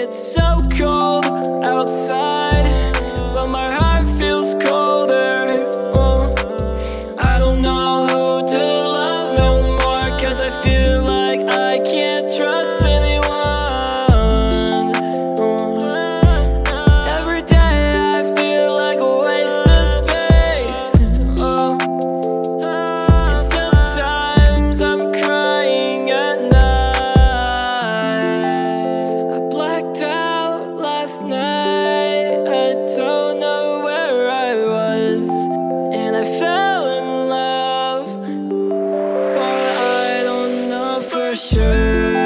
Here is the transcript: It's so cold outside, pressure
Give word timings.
It's 0.00 0.32
so 0.32 0.58
cold 0.78 1.24
outside, 1.66 2.37
pressure 41.38 42.17